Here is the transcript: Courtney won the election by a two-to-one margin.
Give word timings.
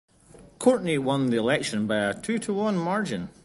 Courtney 0.57 0.97
won 0.97 1.29
the 1.29 1.37
election 1.37 1.85
by 1.85 1.97
a 1.97 2.19
two-to-one 2.19 2.75
margin. 2.75 3.29